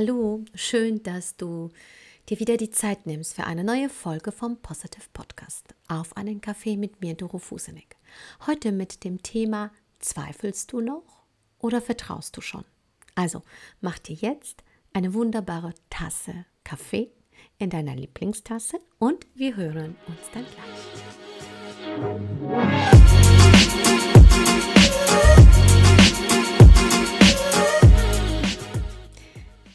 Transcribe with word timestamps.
Hallo, 0.00 0.44
schön, 0.54 1.02
dass 1.02 1.36
du 1.36 1.70
dir 2.28 2.38
wieder 2.38 2.56
die 2.56 2.70
Zeit 2.70 3.04
nimmst 3.04 3.34
für 3.34 3.42
eine 3.42 3.64
neue 3.64 3.88
Folge 3.88 4.30
vom 4.30 4.56
Positive 4.58 5.08
Podcast 5.12 5.74
auf 5.88 6.16
einen 6.16 6.40
Kaffee 6.40 6.76
mit 6.76 7.00
mir, 7.00 7.14
Doro 7.14 7.38
Fusenig. 7.38 7.96
Heute 8.46 8.70
mit 8.70 9.02
dem 9.02 9.24
Thema 9.24 9.72
Zweifelst 9.98 10.70
du 10.72 10.80
noch 10.80 11.24
oder 11.58 11.80
vertraust 11.80 12.36
du 12.36 12.40
schon? 12.40 12.64
Also 13.16 13.42
mach 13.80 13.98
dir 13.98 14.14
jetzt 14.14 14.62
eine 14.92 15.14
wunderbare 15.14 15.74
Tasse 15.90 16.46
Kaffee 16.62 17.10
in 17.58 17.68
deiner 17.68 17.96
Lieblingstasse 17.96 18.78
und 19.00 19.26
wir 19.34 19.56
hören 19.56 19.96
uns 20.06 20.30
dann 20.32 20.46
gleich. 21.98 23.07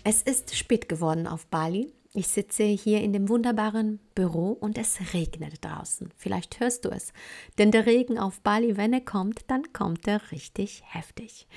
Es 0.05 0.21
ist 0.21 0.53
spät 0.53 0.89
geworden 0.89 1.27
auf 1.27 1.47
Bali. 1.47 1.93
Ich 2.13 2.27
sitze 2.27 2.63
hier 2.63 3.01
in 3.01 3.13
dem 3.13 3.29
wunderbaren 3.29 4.01
Büro 4.15 4.51
und 4.51 4.77
es 4.77 5.13
regnet 5.13 5.63
draußen. 5.63 6.09
Vielleicht 6.17 6.59
hörst 6.59 6.83
du 6.83 6.89
es. 6.89 7.13
Denn 7.57 7.71
der 7.71 7.85
Regen 7.85 8.19
auf 8.19 8.41
Bali, 8.41 8.75
wenn 8.75 8.91
er 8.91 8.99
kommt, 8.99 9.45
dann 9.47 9.71
kommt 9.71 10.05
er 10.05 10.31
richtig 10.31 10.83
heftig. 10.85 11.47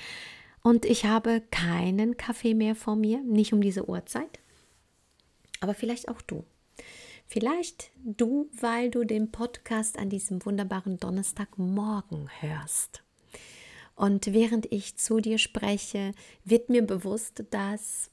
Und 0.63 0.85
ich 0.85 1.03
habe 1.03 1.41
keinen 1.51 2.15
Kaffee 2.15 2.53
mehr 2.53 2.75
vor 2.75 2.95
mir, 2.95 3.19
nicht 3.19 3.51
um 3.51 3.59
diese 3.59 3.89
Uhrzeit. 3.89 4.39
Aber 5.59 5.73
vielleicht 5.73 6.07
auch 6.07 6.21
du. 6.21 6.45
Vielleicht 7.25 7.91
du, 8.05 8.49
weil 8.57 8.89
du 8.89 9.03
den 9.03 9.29
Podcast 9.29 9.99
an 9.99 10.09
diesem 10.09 10.45
wunderbaren 10.45 10.97
Donnerstagmorgen 10.97 12.29
hörst. 12.39 13.03
Und 13.95 14.31
während 14.33 14.71
ich 14.71 14.95
zu 14.95 15.19
dir 15.19 15.37
spreche, 15.37 16.13
wird 16.45 16.69
mir 16.69 16.83
bewusst, 16.83 17.43
dass 17.49 18.09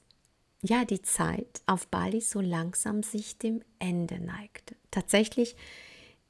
ja, 0.61 0.85
die 0.85 1.01
Zeit 1.01 1.61
auf 1.65 1.87
Bali 1.87 2.21
so 2.21 2.41
langsam 2.41 3.03
sich 3.03 3.37
dem 3.37 3.61
Ende 3.79 4.19
neigt. 4.19 4.75
Tatsächlich 4.91 5.55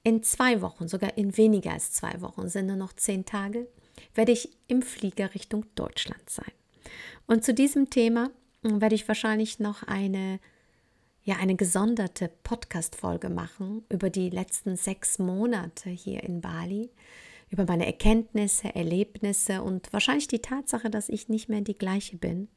in 0.04 0.24
zwei 0.24 0.62
Wochen, 0.62 0.88
sogar 0.88 1.18
in 1.18 1.36
weniger 1.38 1.72
als 1.72 1.92
zwei 1.92 2.22
Wochen, 2.22 2.48
sind 2.48 2.68
nur 2.68 2.76
noch 2.76 2.94
zehn 2.94 3.26
Tage, 3.26 3.68
werde 4.14 4.32
ich 4.32 4.50
im 4.68 4.82
Flieger 4.82 5.34
Richtung 5.34 5.66
Deutschland 5.76 6.30
sein. 6.30 6.52
Und 7.28 7.44
zu 7.44 7.54
diesem 7.54 7.90
Thema 7.90 8.30
werde 8.62 8.96
ich 8.96 9.08
wahrscheinlich 9.08 9.60
noch 9.60 9.84
eine, 9.84 10.40
ja, 11.24 11.38
eine 11.38 11.56
gesonderte 11.56 12.30
Podcast-Folge 12.44 13.30
machen 13.30 13.84
über 13.90 14.10
die 14.10 14.30
letzten 14.30 14.76
sechs 14.76 15.18
Monate 15.18 15.90
hier 15.90 16.24
in 16.24 16.42
Bali, 16.42 16.92
über 17.50 17.66
meine 17.66 17.86
Erkenntnisse, 17.86 18.76
Erlebnisse 18.76 19.62
und 19.62 19.92
wahrscheinlich 19.94 20.28
die 20.28 20.42
Tatsache, 20.42 20.90
dass 20.90 21.10
ich 21.10 21.30
nicht 21.30 21.50
mehr 21.50 21.62
die 21.62 21.78
gleiche 21.78 22.18
bin 22.18 22.50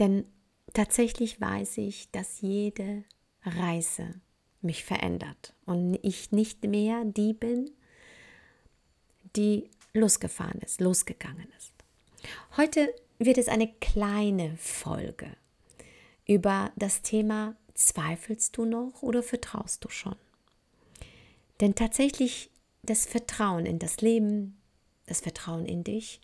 denn 0.00 0.24
tatsächlich 0.72 1.40
weiß 1.40 1.78
ich, 1.78 2.10
dass 2.10 2.40
jede 2.40 3.04
Reise 3.42 4.20
mich 4.62 4.84
verändert 4.84 5.54
und 5.66 5.98
ich 6.02 6.32
nicht 6.32 6.64
mehr 6.64 7.04
die 7.04 7.32
bin, 7.32 7.70
die 9.36 9.70
losgefahren 9.94 10.60
ist, 10.60 10.80
losgegangen 10.80 11.48
ist. 11.56 11.72
Heute 12.56 12.92
wird 13.18 13.38
es 13.38 13.48
eine 13.48 13.72
kleine 13.80 14.56
Folge 14.56 15.36
über 16.26 16.72
das 16.76 17.02
Thema 17.02 17.56
Zweifelst 17.74 18.56
du 18.56 18.66
noch 18.66 19.02
oder 19.02 19.22
vertraust 19.22 19.84
du 19.84 19.88
schon? 19.88 20.16
Denn 21.60 21.74
tatsächlich 21.74 22.50
das 22.82 23.06
Vertrauen 23.06 23.64
in 23.64 23.78
das 23.78 24.00
Leben, 24.00 24.60
das 25.06 25.20
Vertrauen 25.20 25.64
in 25.64 25.84
dich, 25.84 26.20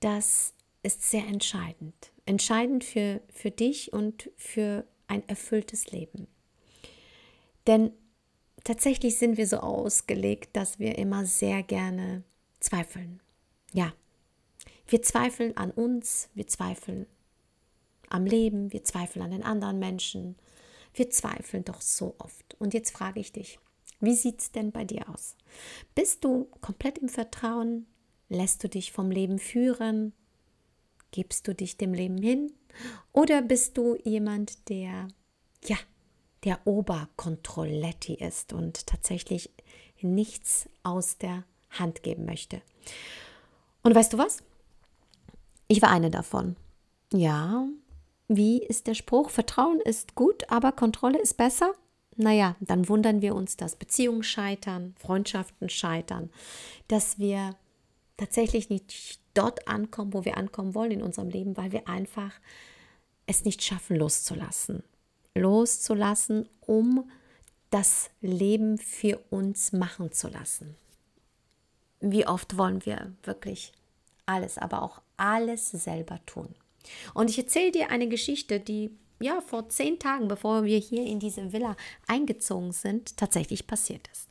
das 0.00 0.54
ist 0.82 1.02
sehr 1.02 1.26
entscheidend 1.26 2.12
entscheidend 2.26 2.84
für, 2.84 3.20
für 3.32 3.50
dich 3.50 3.92
und 3.92 4.30
für 4.36 4.86
ein 5.08 5.26
erfülltes 5.28 5.90
Leben. 5.90 6.26
Denn 7.66 7.92
tatsächlich 8.64 9.18
sind 9.18 9.36
wir 9.36 9.46
so 9.46 9.58
ausgelegt, 9.58 10.56
dass 10.56 10.78
wir 10.78 10.98
immer 10.98 11.26
sehr 11.26 11.62
gerne 11.62 12.22
zweifeln. 12.60 13.20
Ja, 13.72 13.92
wir 14.86 15.02
zweifeln 15.02 15.56
an 15.56 15.70
uns, 15.70 16.28
wir 16.34 16.46
zweifeln 16.46 17.06
am 18.08 18.26
Leben, 18.26 18.72
wir 18.72 18.84
zweifeln 18.84 19.24
an 19.24 19.30
den 19.30 19.42
anderen 19.42 19.78
Menschen. 19.78 20.36
Wir 20.94 21.08
zweifeln 21.08 21.64
doch 21.64 21.80
so 21.80 22.14
oft. 22.18 22.54
Und 22.58 22.74
jetzt 22.74 22.90
frage 22.90 23.20
ich 23.20 23.32
dich, 23.32 23.58
wie 24.00 24.14
sieht 24.14 24.40
es 24.40 24.52
denn 24.52 24.72
bei 24.72 24.84
dir 24.84 25.08
aus? 25.08 25.36
Bist 25.94 26.24
du 26.24 26.44
komplett 26.60 26.98
im 26.98 27.08
Vertrauen? 27.08 27.86
Lässt 28.28 28.62
du 28.62 28.68
dich 28.68 28.92
vom 28.92 29.10
Leben 29.10 29.38
führen? 29.38 30.12
Gibst 31.12 31.46
du 31.46 31.54
dich 31.54 31.76
dem 31.76 31.94
Leben 31.94 32.18
hin 32.18 32.52
oder 33.12 33.42
bist 33.42 33.76
du 33.76 33.96
jemand, 34.02 34.68
der, 34.68 35.08
ja, 35.64 35.76
der 36.44 36.66
Oberkontrolletti 36.66 38.14
ist 38.14 38.52
und 38.52 38.86
tatsächlich 38.86 39.50
nichts 40.00 40.68
aus 40.82 41.18
der 41.18 41.44
Hand 41.70 42.02
geben 42.02 42.24
möchte? 42.24 42.62
Und 43.82 43.94
weißt 43.94 44.14
du 44.14 44.18
was? 44.18 44.42
Ich 45.68 45.82
war 45.82 45.90
eine 45.90 46.10
davon. 46.10 46.56
Ja, 47.12 47.68
wie 48.28 48.62
ist 48.62 48.86
der 48.86 48.94
Spruch? 48.94 49.28
Vertrauen 49.30 49.80
ist 49.80 50.14
gut, 50.14 50.50
aber 50.50 50.72
Kontrolle 50.72 51.20
ist 51.20 51.36
besser? 51.36 51.74
Naja, 52.16 52.56
dann 52.60 52.88
wundern 52.88 53.20
wir 53.20 53.34
uns, 53.34 53.56
dass 53.56 53.76
Beziehungen 53.76 54.22
scheitern, 54.22 54.94
Freundschaften 54.98 55.68
scheitern, 55.68 56.30
dass 56.88 57.18
wir 57.18 57.56
tatsächlich 58.16 58.70
nicht 58.70 59.21
dort 59.34 59.66
ankommen, 59.68 60.12
wo 60.12 60.24
wir 60.24 60.36
ankommen 60.36 60.74
wollen 60.74 60.92
in 60.92 61.02
unserem 61.02 61.28
Leben, 61.28 61.56
weil 61.56 61.72
wir 61.72 61.88
einfach 61.88 62.32
es 63.26 63.44
nicht 63.44 63.62
schaffen, 63.62 63.96
loszulassen. 63.96 64.82
Loszulassen, 65.34 66.48
um 66.60 67.10
das 67.70 68.10
Leben 68.20 68.78
für 68.78 69.18
uns 69.30 69.72
machen 69.72 70.12
zu 70.12 70.28
lassen. 70.28 70.76
Wie 72.00 72.26
oft 72.26 72.58
wollen 72.58 72.84
wir 72.84 73.12
wirklich 73.22 73.72
alles, 74.26 74.58
aber 74.58 74.82
auch 74.82 75.00
alles 75.16 75.70
selber 75.70 76.20
tun. 76.26 76.54
Und 77.14 77.30
ich 77.30 77.38
erzähle 77.38 77.72
dir 77.72 77.90
eine 77.90 78.08
Geschichte, 78.08 78.60
die 78.60 78.90
ja 79.20 79.40
vor 79.40 79.68
zehn 79.68 79.98
Tagen, 79.98 80.28
bevor 80.28 80.64
wir 80.64 80.78
hier 80.78 81.06
in 81.06 81.20
diese 81.20 81.52
Villa 81.52 81.76
eingezogen 82.06 82.72
sind, 82.72 83.16
tatsächlich 83.16 83.66
passiert 83.66 84.08
ist. 84.12 84.28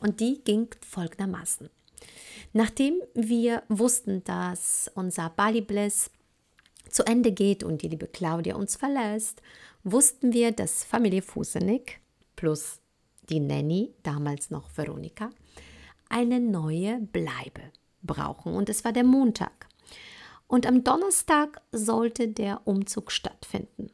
Und 0.00 0.20
die 0.20 0.42
ging 0.44 0.68
folgendermaßen. 0.86 1.70
Nachdem 2.56 3.02
wir 3.14 3.64
wussten, 3.68 4.22
dass 4.22 4.88
unser 4.94 5.28
Bali 5.28 5.60
Bliss 5.60 6.08
zu 6.88 7.04
Ende 7.04 7.32
geht 7.32 7.64
und 7.64 7.82
die 7.82 7.88
liebe 7.88 8.06
Claudia 8.06 8.54
uns 8.54 8.76
verlässt, 8.76 9.42
wussten 9.82 10.32
wir, 10.32 10.52
dass 10.52 10.84
Familie 10.84 11.20
Fusenig 11.20 11.98
plus 12.36 12.78
die 13.28 13.40
Nanny, 13.40 13.92
damals 14.04 14.50
noch 14.50 14.68
Veronika, 14.76 15.30
eine 16.08 16.38
neue 16.38 17.00
Bleibe 17.00 17.72
brauchen. 18.04 18.54
Und 18.54 18.68
es 18.68 18.84
war 18.84 18.92
der 18.92 19.04
Montag. 19.04 19.66
Und 20.46 20.64
am 20.64 20.84
Donnerstag 20.84 21.60
sollte 21.72 22.28
der 22.28 22.60
Umzug 22.68 23.10
stattfinden. 23.10 23.90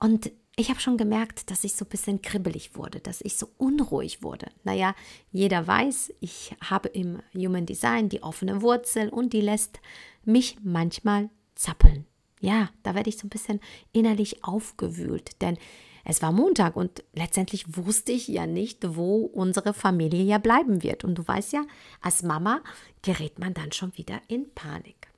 Und 0.00 0.32
ich 0.56 0.68
habe 0.68 0.80
schon 0.80 0.98
gemerkt, 0.98 1.50
dass 1.50 1.64
ich 1.64 1.74
so 1.74 1.84
ein 1.84 1.88
bisschen 1.88 2.20
kribbelig 2.20 2.76
wurde, 2.76 3.00
dass 3.00 3.22
ich 3.22 3.36
so 3.36 3.48
unruhig 3.56 4.22
wurde. 4.22 4.48
Naja, 4.64 4.94
jeder 5.30 5.66
weiß, 5.66 6.12
ich 6.20 6.54
habe 6.60 6.88
im 6.90 7.22
Human 7.34 7.64
Design 7.64 8.10
die 8.10 8.22
offene 8.22 8.60
Wurzel 8.60 9.08
und 9.08 9.32
die 9.32 9.40
lässt 9.40 9.80
mich 10.24 10.58
manchmal 10.62 11.30
zappeln. 11.54 12.06
Ja, 12.40 12.70
da 12.82 12.94
werde 12.94 13.08
ich 13.08 13.16
so 13.16 13.26
ein 13.26 13.30
bisschen 13.30 13.60
innerlich 13.92 14.44
aufgewühlt, 14.44 15.40
denn 15.40 15.56
es 16.04 16.20
war 16.20 16.32
Montag 16.32 16.76
und 16.76 17.02
letztendlich 17.14 17.76
wusste 17.76 18.12
ich 18.12 18.26
ja 18.28 18.46
nicht, 18.46 18.96
wo 18.96 19.24
unsere 19.24 19.72
Familie 19.72 20.24
ja 20.24 20.38
bleiben 20.38 20.82
wird. 20.82 21.04
Und 21.04 21.14
du 21.14 21.26
weißt 21.26 21.52
ja, 21.52 21.64
als 22.00 22.24
Mama 22.24 22.60
gerät 23.02 23.38
man 23.38 23.54
dann 23.54 23.70
schon 23.70 23.96
wieder 23.96 24.20
in 24.26 24.52
Panik. 24.52 25.08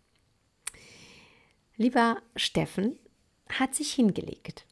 Lieber 1.77 2.19
Steffen 2.37 2.99
hat 3.49 3.75
sich 3.75 3.95
hingelegt 3.95 4.67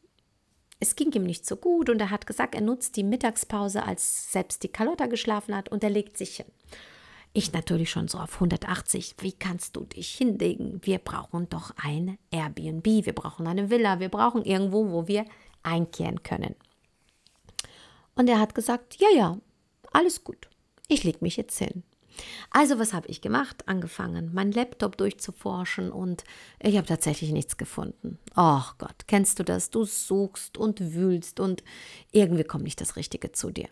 es 0.83 0.97
ging 0.97 1.13
ihm 1.13 1.23
nicht 1.23 1.47
so 1.47 1.55
gut 1.55 1.89
und 1.89 2.01
er 2.01 2.11
hat 2.11 2.27
gesagt, 2.27 2.57
er 2.57 2.61
nutzt 2.61 2.97
die 2.97 3.05
Mittagspause, 3.05 3.85
als 3.85 4.33
selbst 4.33 4.65
die 4.65 4.69
Carlotta 4.69 5.07
geschlafen 5.07 5.55
hat 5.55 5.69
und 5.69 5.85
er 5.85 5.91
legt 5.91 6.19
sich 6.19 6.39
hin. 6.39 6.47
Ich 7.33 7.53
natürlich 7.53 7.89
schon 7.89 8.09
so 8.09 8.19
auf 8.19 8.35
180. 8.35 9.15
Wie 9.21 9.31
kannst 9.31 9.77
du 9.77 9.85
dich 9.85 10.09
hinlegen? 10.09 10.81
Wir 10.83 10.99
brauchen 10.99 11.49
doch 11.49 11.73
ein 11.77 12.19
Airbnb, 12.33 13.07
wir 13.07 13.13
brauchen 13.13 13.47
eine 13.47 13.71
Villa, 13.71 14.01
wir 14.01 14.09
brauchen 14.09 14.45
irgendwo, 14.45 14.91
wo 14.91 15.07
wir 15.07 15.25
einkehren 15.63 16.25
können. 16.25 16.57
Und 18.17 18.29
er 18.29 18.41
hat 18.41 18.57
gesagt, 18.57 18.97
ja, 19.01 19.09
ja, 19.15 19.39
alles 19.93 20.25
gut. 20.25 20.49
Ich 20.89 21.05
lege 21.05 21.19
mich 21.21 21.37
jetzt 21.37 21.59
hin. 21.61 21.85
Also 22.51 22.79
was 22.79 22.93
habe 22.93 23.09
ich 23.09 23.21
gemacht? 23.21 23.69
Angefangen, 23.69 24.33
meinen 24.33 24.53
Laptop 24.53 24.97
durchzuforschen 24.97 25.91
und 25.91 26.25
ich 26.61 26.77
habe 26.77 26.87
tatsächlich 26.87 27.33
nichts 27.33 27.57
gefunden. 27.57 28.19
Ach 28.35 28.77
Gott, 28.79 29.07
kennst 29.07 29.39
du 29.39 29.45
das? 29.45 29.71
Du 29.71 29.85
suchst 29.85 30.59
und 30.59 30.95
wühlst 30.95 31.41
und 31.41 31.63
irgendwie 32.11 32.45
kommt 32.45 32.65
nicht 32.65 32.81
das 32.81 32.97
Richtige 32.97 33.33
zu 33.33 33.51
dir. 33.51 33.69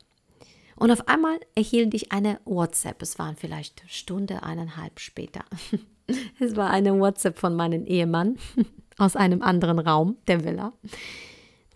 Und 0.77 0.91
auf 0.91 1.09
einmal 1.09 1.39
erhielt 1.55 1.93
ich 1.93 2.11
eine 2.11 2.41
WhatsApp. 2.47 3.03
Es 3.03 3.19
waren 3.19 3.37
vielleicht 3.37 3.83
Stunde, 3.87 4.43
eineinhalb 4.43 4.99
später. 4.99 5.45
Es 6.41 6.57
war 6.57 6.71
eine 6.71 6.99
WhatsApp 6.99 7.39
von 7.39 7.55
meinem 7.55 7.87
Ehemann 7.87 8.37
aus 8.99 9.15
einem 9.15 9.43
anderen 9.43 9.79
Raum 9.79 10.17
der 10.27 10.43
Villa, 10.43 10.73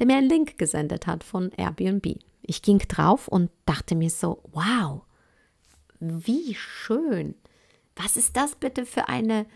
der 0.00 0.06
mir 0.06 0.16
einen 0.16 0.28
Link 0.28 0.58
gesendet 0.58 1.06
hat 1.06 1.22
von 1.22 1.52
Airbnb. 1.56 2.18
Ich 2.42 2.60
ging 2.60 2.78
drauf 2.78 3.28
und 3.28 3.50
dachte 3.64 3.94
mir 3.94 4.10
so, 4.10 4.40
wow, 4.52 5.02
wie 6.26 6.54
schön. 6.54 7.34
Was 7.96 8.16
ist 8.16 8.36
das 8.36 8.56
bitte 8.56 8.86
für 8.86 9.08
eine 9.08 9.46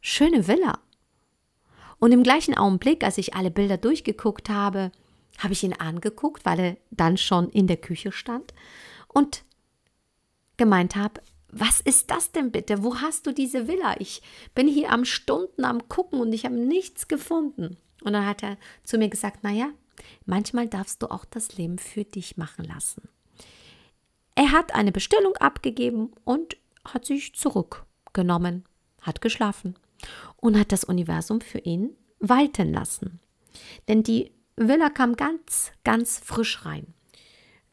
schöne 0.00 0.46
Villa? 0.46 0.78
Und 1.98 2.12
im 2.12 2.22
gleichen 2.22 2.56
Augenblick, 2.56 3.02
als 3.02 3.18
ich 3.18 3.34
alle 3.34 3.50
Bilder 3.50 3.76
durchgeguckt 3.76 4.48
habe, 4.48 4.92
habe 5.38 5.52
ich 5.52 5.62
ihn 5.62 5.72
angeguckt, 5.72 6.44
weil 6.44 6.58
er 6.58 6.76
dann 6.90 7.16
schon 7.16 7.48
in 7.50 7.66
der 7.66 7.76
Küche 7.76 8.12
stand 8.12 8.54
und 9.08 9.44
gemeint 10.56 10.96
habe, 10.96 11.20
was 11.48 11.80
ist 11.80 12.10
das 12.10 12.32
denn 12.32 12.50
bitte? 12.50 12.82
Wo 12.82 12.96
hast 12.96 13.26
du 13.26 13.32
diese 13.32 13.66
Villa? 13.66 13.96
Ich 13.98 14.22
bin 14.54 14.68
hier 14.68 14.92
am 14.92 15.04
Stunden 15.04 15.64
am 15.64 15.88
gucken 15.88 16.20
und 16.20 16.32
ich 16.32 16.44
habe 16.44 16.56
nichts 16.56 17.08
gefunden. 17.08 17.76
Und 18.02 18.12
dann 18.12 18.26
hat 18.26 18.42
er 18.42 18.58
zu 18.84 18.98
mir 18.98 19.08
gesagt, 19.08 19.42
naja, 19.42 19.70
manchmal 20.26 20.68
darfst 20.68 21.02
du 21.02 21.06
auch 21.06 21.24
das 21.24 21.56
Leben 21.56 21.78
für 21.78 22.04
dich 22.04 22.36
machen 22.36 22.64
lassen. 22.64 23.08
Er 24.36 24.52
hat 24.52 24.74
eine 24.74 24.92
Bestellung 24.92 25.34
abgegeben 25.38 26.12
und 26.24 26.56
hat 26.84 27.04
sich 27.06 27.34
zurückgenommen, 27.34 28.64
hat 29.00 29.20
geschlafen 29.20 29.74
und 30.36 30.58
hat 30.58 30.72
das 30.72 30.84
Universum 30.84 31.40
für 31.40 31.58
ihn 31.58 31.96
walten 32.20 32.72
lassen. 32.72 33.18
Denn 33.88 34.02
die 34.02 34.30
Villa 34.56 34.90
kam 34.90 35.16
ganz, 35.16 35.72
ganz 35.84 36.18
frisch 36.18 36.64
rein. 36.66 36.94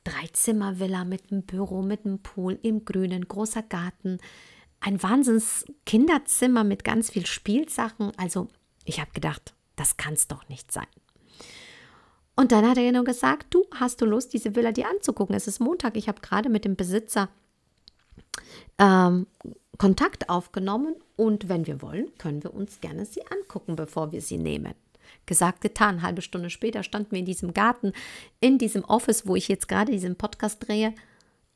Dreizimmer-Villa 0.06 1.04
mit 1.06 1.32
einem 1.32 1.44
Büro, 1.44 1.82
mit 1.82 2.06
einem 2.06 2.20
Pool 2.20 2.58
im 2.62 2.86
Grünen, 2.86 3.28
großer 3.28 3.64
Garten, 3.64 4.20
ein 4.80 5.02
Wahnsinns 5.04 5.66
Kinderzimmer 5.86 6.64
mit 6.64 6.84
ganz 6.84 7.10
viel 7.12 7.26
Spielsachen. 7.26 8.12
Also, 8.18 8.48
ich 8.86 9.00
habe 9.00 9.12
gedacht, 9.12 9.54
das 9.76 9.98
kann 9.98 10.14
es 10.14 10.28
doch 10.28 10.48
nicht 10.50 10.72
sein. 10.72 10.88
Und 12.36 12.52
dann 12.52 12.68
hat 12.68 12.78
er 12.78 12.92
nur 12.92 13.04
gesagt, 13.04 13.54
du 13.54 13.66
hast 13.74 14.02
du 14.02 14.06
Lust, 14.06 14.34
diese 14.34 14.56
Villa 14.56 14.72
dir 14.72 14.90
anzugucken? 14.90 15.36
Es 15.36 15.48
ist 15.48 15.60
Montag, 15.60 15.96
ich 15.98 16.08
habe 16.08 16.22
gerade 16.22 16.50
mit 16.50 16.66
dem 16.66 16.76
Besitzer 16.76 17.30
ähm, 18.80 19.28
Kontakt 19.78 20.30
aufgenommen 20.30 20.96
und 21.16 21.50
wenn 21.50 21.68
wir 21.68 21.82
wollen, 21.82 22.16
können 22.18 22.44
wir 22.44 22.54
uns 22.54 22.80
gerne 22.82 23.06
sie 23.06 23.22
angucken, 23.28 23.76
bevor 23.76 24.12
wir 24.12 24.22
sie 24.22 24.38
nehmen. 24.38 24.74
Gesagt, 25.26 25.62
getan. 25.62 26.02
Halbe 26.02 26.22
Stunde 26.22 26.50
später 26.50 26.84
standen 26.84 27.12
wir 27.12 27.20
in 27.20 27.26
diesem 27.26 27.54
Garten, 27.54 27.94
in 28.40 28.58
diesem 28.58 28.84
Office, 28.84 29.28
wo 29.28 29.36
ich 29.36 29.48
jetzt 29.48 29.68
gerade 29.68 29.92
diesen 29.92 30.16
Podcast 30.16 30.68
drehe, 30.68 30.94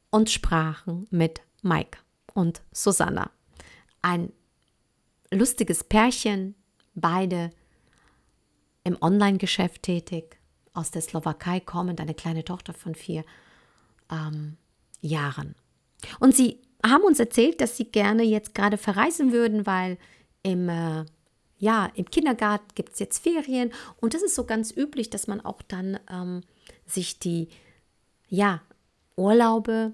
und 0.10 0.30
sprachen 0.30 1.08
mit 1.10 1.42
Mike 1.64 1.98
und 2.34 2.62
Susanna. 2.72 3.30
Ein 4.02 4.32
lustiges 5.32 5.84
Pärchen, 5.84 6.56
beide 6.96 7.52
im 8.84 8.98
Online-Geschäft 9.02 9.84
tätig, 9.84 10.38
aus 10.78 10.92
der 10.92 11.02
Slowakei 11.02 11.60
kommend, 11.60 12.00
eine 12.00 12.14
kleine 12.14 12.44
Tochter 12.44 12.74
von 12.74 12.96
vier 12.96 13.24
ähm, 14.12 14.58
Jahren. 15.02 15.56
Und 16.20 16.36
sie 16.36 16.62
haben 16.86 17.04
uns 17.04 17.20
erzählt, 17.20 17.60
dass 17.62 17.78
sie 17.78 17.86
gerne 17.86 18.24
jetzt 18.24 18.54
gerade 18.54 18.78
verreisen 18.78 19.32
würden, 19.32 19.66
weil 19.66 19.98
im, 20.44 20.70
äh, 20.70 21.06
ja, 21.58 21.92
im 21.96 22.06
Kindergarten 22.06 22.68
gibt 22.76 22.94
es 22.94 23.00
jetzt 23.00 23.24
Ferien 23.24 23.74
und 24.00 24.14
das 24.14 24.22
ist 24.22 24.36
so 24.36 24.46
ganz 24.46 24.72
üblich, 24.76 25.10
dass 25.10 25.28
man 25.28 25.42
auch 25.42 25.62
dann 25.64 26.00
ähm, 26.10 26.42
sich 26.86 27.20
die 27.20 27.50
ja, 28.30 28.62
Urlaube 29.16 29.94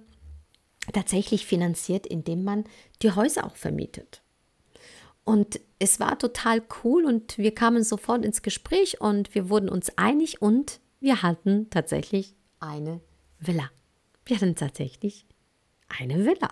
tatsächlich 0.91 1.45
finanziert, 1.45 2.06
indem 2.06 2.44
man 2.44 2.65
die 3.01 3.12
Häuser 3.12 3.45
auch 3.45 3.56
vermietet. 3.56 4.21
Und 5.25 5.60
es 5.80 6.00
war 6.00 6.18
total 6.20 6.62
cool 6.84 7.06
und 7.06 7.38
wir 7.38 7.54
kamen 7.54 7.84
sofort 7.84 8.25
ins 8.25 8.42
Gespräch 8.42 9.00
und 9.02 9.34
wir 9.36 9.50
wurden 9.50 9.70
uns 9.70 9.98
einig 9.98 10.42
und 10.42 10.80
wir 11.00 11.22
hatten 11.22 11.70
tatsächlich 11.70 12.36
eine 12.60 13.02
Villa. 13.40 13.70
Wir 14.25 14.38
hatten 14.38 14.56
tatsächlich 14.56 15.25
eine 15.88 16.25
Villa. 16.25 16.50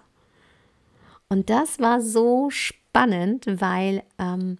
Und 1.29 1.49
das 1.49 1.79
war 1.79 2.01
so 2.01 2.49
spannend, 2.49 3.45
weil, 3.47 4.03
ähm, 4.19 4.57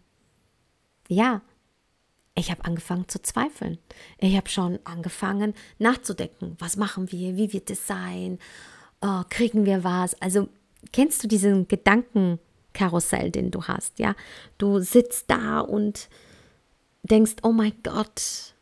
ja, 1.09 1.41
ich 2.35 2.49
habe 2.49 2.63
angefangen 2.63 3.09
zu 3.09 3.21
zweifeln. 3.21 3.77
Ich 4.17 4.37
habe 4.37 4.47
schon 4.47 4.79
angefangen 4.85 5.53
nachzudenken. 5.79 6.55
Was 6.59 6.77
machen 6.77 7.11
wir? 7.11 7.35
Wie 7.35 7.51
wird 7.51 7.69
es 7.69 7.87
sein? 7.87 8.39
Oh, 9.01 9.23
kriegen 9.29 9.65
wir 9.65 9.83
was? 9.83 10.19
Also 10.21 10.47
kennst 10.93 11.23
du 11.23 11.27
diesen 11.27 11.67
Gedankenkarussell, 12.73 13.31
den 13.31 13.51
du 13.51 13.63
hast? 13.63 13.99
Ja, 13.99 14.15
du 14.57 14.79
sitzt 14.79 15.29
da 15.29 15.59
und 15.59 16.09
denkst, 17.03 17.35
oh 17.43 17.51
mein 17.51 17.73
Gott, 17.83 18.53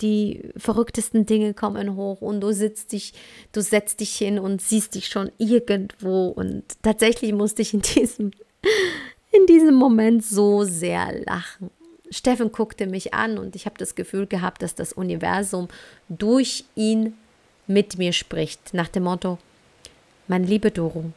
die 0.00 0.50
verrücktesten 0.56 1.26
Dinge 1.26 1.54
kommen 1.54 1.94
hoch 1.94 2.20
und 2.20 2.40
du 2.40 2.52
sitzt 2.52 2.92
dich, 2.92 3.12
du 3.52 3.60
setzt 3.60 4.00
dich 4.00 4.14
hin 4.16 4.38
und 4.38 4.60
siehst 4.60 4.94
dich 4.94 5.06
schon 5.08 5.30
irgendwo 5.38 6.28
und 6.28 6.64
tatsächlich 6.82 7.32
musste 7.32 7.62
ich 7.62 7.72
in 7.72 7.82
diesem, 7.82 8.32
in 9.30 9.46
diesem 9.46 9.74
Moment 9.74 10.24
so 10.24 10.64
sehr 10.64 11.20
lachen. 11.24 11.70
Steffen 12.10 12.52
guckte 12.52 12.86
mich 12.86 13.14
an 13.14 13.38
und 13.38 13.56
ich 13.56 13.64
habe 13.64 13.78
das 13.78 13.94
Gefühl 13.94 14.26
gehabt, 14.26 14.60
dass 14.62 14.74
das 14.74 14.92
Universum 14.92 15.68
durch 16.08 16.64
ihn 16.74 17.14
mit 17.66 17.96
mir 17.96 18.12
spricht, 18.12 18.74
nach 18.74 18.88
dem 18.88 19.04
Motto, 19.04 19.38
mein 20.28 20.44
liebe 20.44 20.70
Doro, 20.70 21.12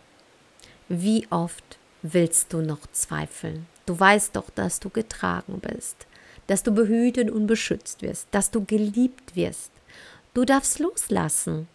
wie 0.88 1.28
oft 1.32 1.78
willst 2.14 2.54
du 2.54 2.62
noch 2.62 2.88
zweifeln? 2.92 3.68
Du 3.86 4.00
weißt 4.00 4.36
doch, 4.36 4.50
dass 4.50 4.80
du 4.80 4.90
getragen 4.90 5.60
bist 5.60 6.08
dass 6.48 6.64
du 6.64 6.72
behütet 6.72 7.32
und 7.32 7.48
beschützt 7.48 8.02
wirst, 8.02 8.28
dass 8.32 8.52
du 8.52 8.64
geliebt 8.66 9.36
wirst. 9.36 9.72
Du 10.34 10.46
darfst 10.46 10.80
loslassen. 10.80 11.68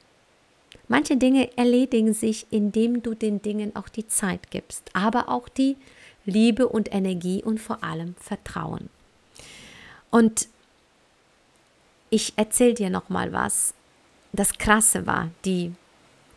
Manche 0.88 1.16
Dinge 1.16 1.56
erledigen 1.56 2.14
sich, 2.14 2.46
indem 2.50 3.02
du 3.02 3.14
den 3.14 3.42
Dingen 3.42 3.74
auch 3.76 3.88
die 3.88 4.06
Zeit 4.06 4.50
gibst, 4.50 4.90
aber 4.92 5.28
auch 5.28 5.48
die 5.48 5.76
Liebe 6.24 6.68
und 6.68 6.92
Energie 6.92 7.42
und 7.42 7.58
vor 7.58 7.82
allem 7.82 8.14
Vertrauen. 8.16 8.90
Und 10.10 10.48
ich 12.10 12.32
erzähle 12.36 12.74
dir 12.74 12.90
noch 12.90 13.08
mal 13.08 13.32
was. 13.32 13.72
Das 14.32 14.58
Krasse 14.58 15.06
war 15.06 15.30
die 15.44 15.72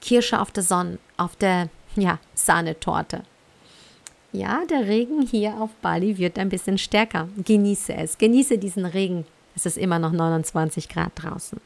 Kirsche 0.02 0.40
auf 0.40 0.52
der 0.52 0.64
Sonne, 0.64 1.00
auf 1.18 1.36
der 1.36 1.70
ja, 1.96 2.20
Sahnetorte. 2.36 3.24
Ja, 4.34 4.66
der 4.68 4.88
Regen 4.88 5.22
hier 5.22 5.62
auf 5.62 5.70
Bali 5.84 6.18
wird 6.18 6.40
ein 6.40 6.50
bisschen 6.50 6.80
stärker. 6.80 7.30
Genieße 7.38 7.94
es. 7.94 8.18
Genieße 8.18 8.58
diesen 8.58 8.86
Regen. 8.86 9.26
Es 9.56 9.68
ist 9.68 9.78
immer 9.78 10.00
noch 10.00 10.12
29 10.12 10.90
Grad 10.90 11.12
draußen. 11.16 11.62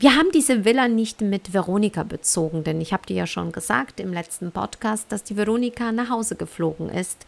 Wir 0.00 0.16
haben 0.16 0.32
diese 0.32 0.64
Villa 0.64 0.88
nicht 0.88 1.20
mit 1.20 1.52
Veronika 1.52 2.02
bezogen, 2.02 2.64
denn 2.64 2.80
ich 2.80 2.92
habe 2.92 3.06
dir 3.06 3.14
ja 3.14 3.26
schon 3.28 3.52
gesagt 3.52 4.00
im 4.00 4.12
letzten 4.12 4.50
Podcast, 4.50 5.12
dass 5.12 5.22
die 5.22 5.36
Veronika 5.36 5.92
nach 5.92 6.10
Hause 6.10 6.34
geflogen 6.34 6.88
ist 6.88 7.24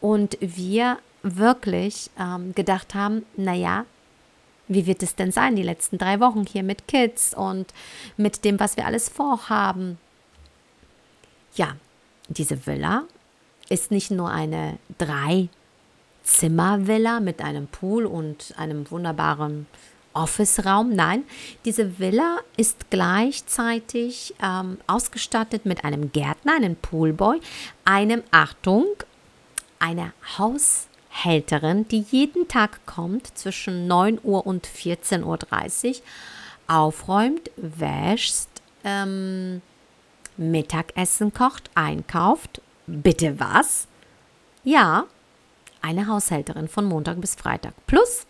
und 0.00 0.36
wir 0.40 0.98
wirklich 1.22 2.10
ähm, 2.18 2.54
gedacht 2.56 2.94
haben, 2.94 3.24
naja, 3.36 3.84
wie 4.66 4.86
wird 4.86 5.02
es 5.04 5.14
denn 5.14 5.30
sein, 5.30 5.54
die 5.54 5.62
letzten 5.62 5.98
drei 5.98 6.18
Wochen 6.18 6.44
hier 6.44 6.64
mit 6.64 6.88
Kids 6.88 7.34
und 7.34 7.72
mit 8.16 8.44
dem, 8.44 8.58
was 8.58 8.76
wir 8.76 8.86
alles 8.86 9.08
vorhaben? 9.08 9.98
Ja, 11.54 11.76
diese 12.28 12.66
Villa 12.66 13.04
ist 13.68 13.90
nicht 13.90 14.10
nur 14.10 14.30
eine 14.30 14.78
Drei-Zimmer-Villa 14.98 17.20
mit 17.20 17.42
einem 17.42 17.66
Pool 17.66 18.06
und 18.06 18.54
einem 18.56 18.90
wunderbaren 18.90 19.66
Office-Raum. 20.14 20.94
Nein, 20.94 21.24
diese 21.64 21.98
Villa 21.98 22.38
ist 22.56 22.90
gleichzeitig 22.90 24.34
ähm, 24.42 24.78
ausgestattet 24.86 25.66
mit 25.66 25.84
einem 25.84 26.12
Gärtner, 26.12 26.54
einem 26.54 26.76
Poolboy, 26.76 27.40
einem, 27.84 28.22
Achtung, 28.30 28.86
einer 29.78 30.12
Haushälterin, 30.38 31.86
die 31.88 32.06
jeden 32.10 32.48
Tag 32.48 32.86
kommt 32.86 33.36
zwischen 33.36 33.86
9 33.86 34.20
Uhr 34.22 34.46
und 34.46 34.66
14.30 34.66 35.88
Uhr, 35.88 35.96
aufräumt, 36.66 37.50
wäscht, 37.56 38.48
ähm, 38.84 39.60
Mittagessen 40.36 41.34
kocht, 41.34 41.70
einkauft 41.74 42.60
Bitte 42.86 43.38
was? 43.40 43.86
Ja, 44.62 45.06
eine 45.80 46.06
Haushälterin 46.06 46.68
von 46.68 46.84
Montag 46.84 47.20
bis 47.20 47.34
Freitag. 47.34 47.74
Plus, 47.86 48.26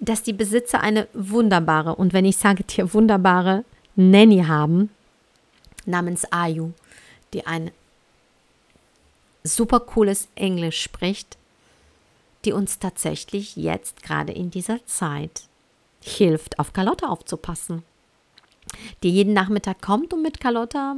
dass 0.00 0.22
die 0.22 0.32
Besitzer 0.32 0.80
eine 0.80 1.08
wunderbare, 1.12 1.94
und 1.96 2.12
wenn 2.12 2.24
ich 2.24 2.36
sage 2.36 2.64
dir 2.64 2.92
wunderbare, 2.94 3.64
Nanny 3.96 4.44
haben, 4.44 4.90
namens 5.86 6.30
Ayu, 6.30 6.72
die 7.32 7.46
ein 7.46 7.70
super 9.42 9.80
cooles 9.80 10.28
Englisch 10.34 10.80
spricht, 10.80 11.36
die 12.44 12.52
uns 12.52 12.78
tatsächlich 12.78 13.56
jetzt 13.56 14.02
gerade 14.02 14.32
in 14.32 14.50
dieser 14.50 14.84
Zeit 14.86 15.42
hilft, 16.00 16.58
auf 16.58 16.72
Carlotta 16.72 17.08
aufzupassen. 17.08 17.82
Die 19.02 19.10
jeden 19.10 19.32
Nachmittag 19.32 19.80
kommt, 19.80 20.12
um 20.12 20.22
mit 20.22 20.40
Carlotta 20.40 20.96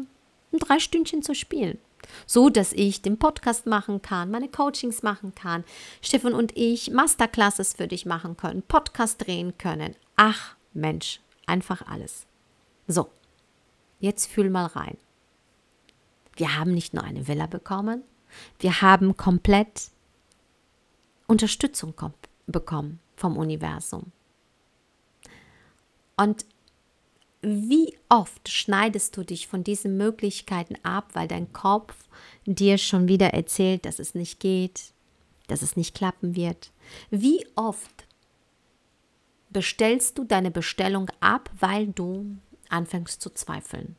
drei 0.53 0.79
Stündchen 0.79 1.23
zu 1.23 1.35
spielen. 1.35 1.79
So 2.27 2.51
dass 2.51 2.73
ich 2.73 3.03
den 3.03 3.19
Podcast 3.19 3.67
machen 3.67 4.03
kann, 4.03 4.31
meine 4.31 4.49
Coachings 4.49 5.03
machen 5.03 5.35
kann, 5.35 5.65
Stefan 6.03 6.35
und 6.35 6.57
ich 6.57 6.91
Masterclasses 6.91 7.75
für 7.75 7.89
dich 7.89 8.07
machen 8.07 8.37
können, 8.37 8.63
Podcast 8.63 9.27
drehen 9.27 9.57
können. 9.59 9.95
Ach 10.17 10.57
Mensch, 10.73 11.21
einfach 11.47 11.87
alles. 11.87 12.27
So, 12.87 13.11
jetzt 13.99 14.27
fühl 14.27 14.51
mal 14.51 14.67
rein. 14.67 14.97
Wir 16.37 16.57
haben 16.57 16.73
nicht 16.73 16.95
nur 16.95 17.05
eine 17.05 17.29
Villa 17.29 17.47
bekommen, 17.47 18.03
wir 18.59 18.81
haben 18.81 19.17
komplett 19.17 19.91
Unterstützung 21.27 21.95
bekommen 22.47 23.01
vom 23.17 23.37
Universum. 23.37 24.13
Und 26.17 26.45
wie 27.43 27.97
oft 28.09 28.49
schneidest 28.49 29.17
du 29.17 29.25
dich 29.25 29.47
von 29.47 29.65
diesen 29.65 29.97
Möglichkeiten 29.97 30.77
ab, 30.83 31.11
weil 31.15 31.29
dein 31.29 31.53
Kopf 31.53 31.95
dir 32.45 32.77
schon 32.77 33.09
wieder 33.09 33.33
erzählt, 33.33 33.87
dass 33.87 33.99
es 33.99 34.15
nicht 34.15 34.41
geht, 34.41 34.93
dass 35.47 35.63
es 35.63 35.77
nicht 35.77 35.95
klappen 35.95 36.37
wird? 36.37 36.71
Wie 37.11 37.47
oft 37.57 38.07
bestellst 39.49 40.19
du 40.19 40.25
deine 40.25 40.51
Bestellung 40.51 41.11
ab, 41.21 41.51
weil 41.59 41.89
du 41.89 42.37
anfängst 42.69 43.23
zu 43.23 43.31
zweifeln? 43.31 43.97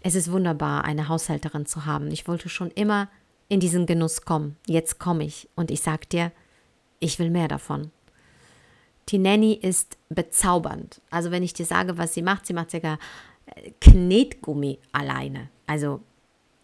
Es 0.00 0.14
ist 0.14 0.30
wunderbar, 0.30 0.84
eine 0.84 1.08
Haushälterin 1.08 1.66
zu 1.66 1.86
haben. 1.86 2.10
Ich 2.10 2.26
wollte 2.28 2.48
schon 2.48 2.70
immer 2.70 3.08
in 3.48 3.60
diesen 3.60 3.86
Genuss 3.86 4.22
kommen. 4.22 4.56
Jetzt 4.66 4.98
komme 4.98 5.24
ich 5.24 5.48
und 5.54 5.70
ich 5.70 5.82
sage 5.82 6.06
dir, 6.06 6.32
ich 7.00 7.18
will 7.18 7.30
mehr 7.30 7.48
davon. 7.48 7.90
Die 9.08 9.18
Nanny 9.18 9.54
ist 9.54 9.98
bezaubernd. 10.08 11.00
Also 11.10 11.30
wenn 11.30 11.42
ich 11.42 11.52
dir 11.52 11.66
sage, 11.66 11.98
was 11.98 12.14
sie 12.14 12.22
macht, 12.22 12.46
sie 12.46 12.54
macht 12.54 12.70
sogar 12.70 12.98
äh, 13.46 13.70
Knetgummi 13.80 14.78
alleine. 14.92 15.50
Also 15.66 16.00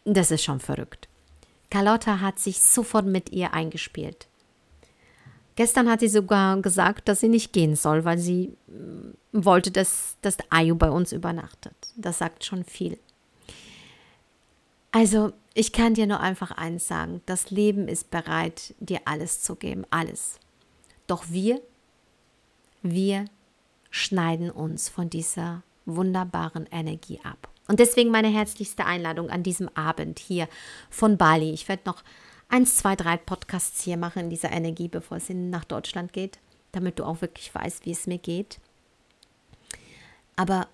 das 0.04 0.30
ist 0.30 0.44
schon 0.44 0.60
verrückt. 0.60 1.08
Carlotta 1.70 2.20
hat 2.20 2.38
sich 2.38 2.60
sofort 2.60 3.06
mit 3.06 3.30
ihr 3.30 3.54
eingespielt. 3.54 4.26
Gestern 5.56 5.90
hat 5.90 6.00
sie 6.00 6.08
sogar 6.08 6.60
gesagt, 6.62 7.08
dass 7.08 7.20
sie 7.20 7.28
nicht 7.28 7.52
gehen 7.52 7.76
soll, 7.76 8.04
weil 8.04 8.18
sie 8.18 8.56
mm, 8.68 9.44
wollte, 9.44 9.70
dass 9.70 10.16
das 10.22 10.38
Ayu 10.48 10.74
bei 10.74 10.90
uns 10.90 11.12
übernachtet. 11.12 11.74
Das 11.96 12.18
sagt 12.18 12.44
schon 12.44 12.64
viel. 12.64 12.98
Also, 14.92 15.32
ich 15.54 15.72
kann 15.72 15.94
dir 15.94 16.06
nur 16.06 16.20
einfach 16.20 16.50
eins 16.52 16.88
sagen, 16.88 17.20
das 17.26 17.50
Leben 17.50 17.88
ist 17.88 18.10
bereit, 18.10 18.74
dir 18.80 19.00
alles 19.04 19.42
zu 19.42 19.54
geben, 19.54 19.84
alles. 19.90 20.40
Doch 21.06 21.24
wir, 21.28 21.60
wir 22.82 23.26
schneiden 23.90 24.50
uns 24.50 24.88
von 24.88 25.10
dieser 25.10 25.62
wunderbaren 25.86 26.66
Energie 26.70 27.20
ab. 27.24 27.48
Und 27.68 27.80
deswegen 27.80 28.10
meine 28.10 28.28
herzlichste 28.28 28.84
Einladung 28.84 29.30
an 29.30 29.42
diesem 29.42 29.68
Abend 29.76 30.18
hier 30.18 30.48
von 30.88 31.16
Bali. 31.16 31.52
Ich 31.52 31.68
werde 31.68 31.82
noch 31.86 32.02
eins, 32.48 32.76
zwei, 32.76 32.96
drei 32.96 33.16
Podcasts 33.16 33.82
hier 33.82 33.96
machen 33.96 34.24
in 34.24 34.30
dieser 34.30 34.50
Energie, 34.50 34.88
bevor 34.88 35.18
es 35.18 35.28
nach 35.28 35.64
Deutschland 35.64 36.12
geht, 36.12 36.38
damit 36.72 36.98
du 36.98 37.04
auch 37.04 37.20
wirklich 37.20 37.54
weißt, 37.54 37.86
wie 37.86 37.92
es 37.92 38.06
mir 38.06 38.18
geht. 38.18 38.58
Aber 40.36 40.68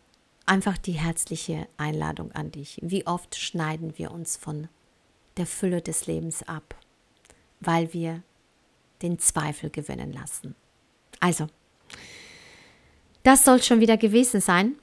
einfach 0.46 0.78
die 0.78 0.92
herzliche 0.92 1.66
Einladung 1.76 2.32
an 2.32 2.50
dich. 2.50 2.78
Wie 2.82 3.06
oft 3.06 3.36
schneiden 3.36 3.98
wir 3.98 4.12
uns 4.12 4.36
von 4.36 4.68
der 5.36 5.46
Fülle 5.46 5.82
des 5.82 6.06
Lebens 6.06 6.42
ab, 6.44 6.74
weil 7.60 7.92
wir 7.92 8.22
den 9.02 9.18
Zweifel 9.18 9.68
gewinnen 9.70 10.12
lassen. 10.12 10.54
Also, 11.20 11.48
das 13.26 13.44
soll 13.44 13.60
schon 13.60 13.80
wieder 13.80 13.96
gewesen 13.96 14.40
sein. 14.40 14.76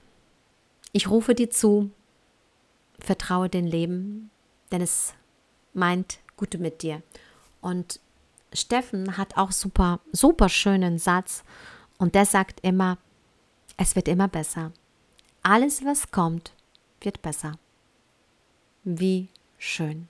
Ich 0.91 1.09
rufe 1.09 1.33
dir 1.33 1.49
zu, 1.49 1.91
vertraue 2.99 3.47
dem 3.47 3.65
Leben, 3.65 4.31
denn 4.71 4.81
es 4.81 5.13
meint 5.73 6.19
Gute 6.35 6.57
mit 6.57 6.81
dir. 6.81 7.01
Und 7.61 8.01
Steffen 8.51 9.17
hat 9.17 9.37
auch 9.37 9.51
super, 9.51 10.01
super 10.11 10.49
schönen 10.49 10.99
Satz 10.99 11.43
und 11.97 12.15
der 12.15 12.25
sagt 12.25 12.59
immer, 12.63 12.97
es 13.77 13.95
wird 13.95 14.09
immer 14.09 14.27
besser. 14.27 14.73
Alles, 15.41 15.85
was 15.85 16.11
kommt, 16.11 16.51
wird 16.99 17.21
besser. 17.21 17.57
Wie 18.83 19.29
schön. 19.57 20.09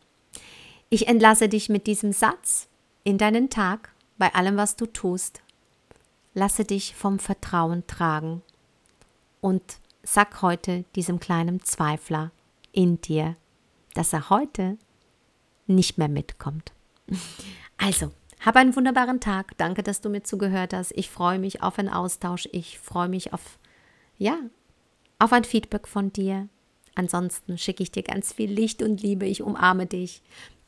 Ich 0.90 1.08
entlasse 1.08 1.50
dich 1.50 1.70
mit 1.70 1.86
diesem 1.86 2.12
Satz 2.12 2.68
in 3.04 3.20
deinen 3.20 3.52
Tag, 3.52 3.94
bei 4.18 4.34
allem, 4.34 4.58
was 4.58 4.76
du 4.76 4.88
tust. 4.88 5.44
Lasse 6.34 6.66
dich 6.66 6.96
vom 6.96 7.20
Vertrauen 7.20 7.86
tragen 7.88 8.42
und 9.42 9.62
sag 10.04 10.42
heute 10.42 10.84
diesem 10.96 11.20
kleinen 11.20 11.62
Zweifler 11.64 12.32
in 12.72 13.00
dir, 13.02 13.36
dass 13.94 14.14
er 14.14 14.30
heute 14.30 14.78
nicht 15.68 15.98
mehr 15.98 16.10
mitkommt. 16.10 16.72
Also, 17.76 18.14
hab 18.40 18.56
einen 18.56 18.76
wunderbaren 18.76 19.20
Tag. 19.20 19.58
Danke, 19.58 19.84
dass 19.84 20.00
du 20.00 20.10
mir 20.10 20.24
zugehört 20.24 20.74
hast. 20.74 20.94
Ich 20.96 21.10
freue 21.10 21.38
mich 21.38 21.64
auf 21.64 21.80
einen 21.80 21.90
Austausch. 21.90 22.48
Ich 22.54 22.80
freue 22.80 23.10
mich 23.10 23.34
auf, 23.34 23.58
ja, 24.18 24.38
auf 25.20 25.34
ein 25.34 25.44
Feedback 25.44 25.88
von 25.88 26.14
dir. 26.14 26.48
Ansonsten 26.96 27.58
schicke 27.58 27.84
ich 27.84 27.92
dir 27.92 28.04
ganz 28.04 28.32
viel 28.32 28.50
Licht 28.50 28.82
und 28.82 29.02
Liebe. 29.02 29.26
Ich 29.26 29.42
umarme 29.42 29.86
dich. 29.86 30.22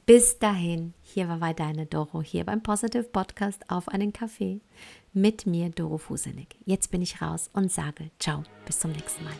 Bis 0.06 0.40
dahin, 0.40 0.94
hier 1.04 1.30
war 1.30 1.40
bei 1.40 1.54
deine 1.54 1.86
Doro, 1.86 2.22
hier 2.22 2.44
beim 2.44 2.62
Positive 2.62 3.04
Podcast 3.04 3.70
auf 3.70 3.88
einen 3.88 4.14
Kaffee 4.14 4.62
mit 5.16 5.48
mir, 5.48 5.70
Doro 5.70 5.98
Fusenig. 5.98 6.56
Jetzt 6.66 6.92
bin 6.92 7.02
ich 7.02 7.22
raus 7.22 7.50
und 7.54 7.72
sage 7.72 8.12
Ciao, 8.20 8.44
bis 8.66 8.80
zum 8.80 8.92
nächsten 8.92 9.24
Mal. 9.24 9.34